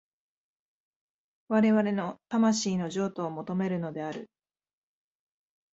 [1.47, 4.31] 我々の魂の譲渡を求めるのである。